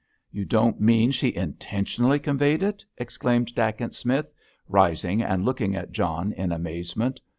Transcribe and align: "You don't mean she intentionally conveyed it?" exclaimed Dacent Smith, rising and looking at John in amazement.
"You 0.31 0.45
don't 0.45 0.81
mean 0.81 1.11
she 1.11 1.35
intentionally 1.35 2.17
conveyed 2.17 2.63
it?" 2.63 2.83
exclaimed 2.97 3.53
Dacent 3.53 3.93
Smith, 3.93 4.31
rising 4.67 5.21
and 5.21 5.45
looking 5.45 5.75
at 5.75 5.91
John 5.91 6.33
in 6.33 6.51
amazement. 6.51 7.21